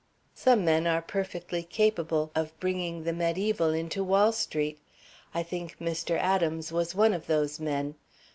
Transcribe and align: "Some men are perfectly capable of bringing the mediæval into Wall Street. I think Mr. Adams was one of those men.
"Some 0.33 0.65
men 0.65 0.87
are 0.87 0.99
perfectly 1.03 1.61
capable 1.61 2.31
of 2.33 2.59
bringing 2.59 3.03
the 3.03 3.11
mediæval 3.11 3.77
into 3.79 4.03
Wall 4.03 4.31
Street. 4.31 4.79
I 5.31 5.43
think 5.43 5.77
Mr. 5.77 6.17
Adams 6.17 6.71
was 6.71 6.95
one 6.95 7.13
of 7.13 7.27
those 7.27 7.59
men. 7.59 7.93